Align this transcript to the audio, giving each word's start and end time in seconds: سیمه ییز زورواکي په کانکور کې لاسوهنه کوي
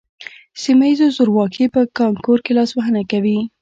سیمه 0.61 0.85
ییز 0.89 1.01
زورواکي 1.15 1.65
په 1.73 1.81
کانکور 1.99 2.37
کې 2.45 2.51
لاسوهنه 2.57 3.01
کوي 3.11 3.39